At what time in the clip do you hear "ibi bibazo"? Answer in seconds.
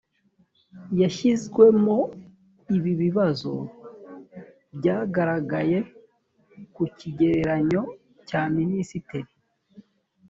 2.75-3.53